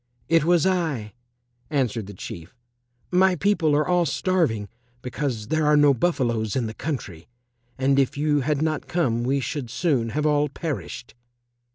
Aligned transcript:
"It 0.27 0.43
was 0.45 0.65
I," 0.65 1.13
answered 1.69 2.07
the 2.07 2.15
Chief. 2.15 2.55
"My 3.11 3.35
people 3.35 3.75
are 3.75 3.87
all 3.87 4.07
starving 4.07 4.67
because 5.03 5.49
there 5.49 5.67
are 5.67 5.77
no 5.77 5.93
buffaloes 5.93 6.55
in 6.55 6.65
the 6.65 6.73
country, 6.73 7.27
and 7.77 7.99
if 7.99 8.17
you 8.17 8.39
had 8.41 8.63
not 8.63 8.87
come 8.87 9.23
we 9.23 9.39
should 9.39 9.69
soon 9.69 10.09
have 10.09 10.25
all 10.25 10.49
perished." 10.49 11.13